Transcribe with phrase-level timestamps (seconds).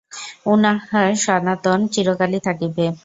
[0.45, 2.85] উহা সনাতন, চিরকালই থাকিবে।